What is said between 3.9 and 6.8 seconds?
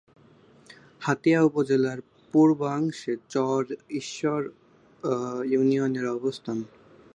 ঈশ্বর ইউনিয়নের অবস্থান।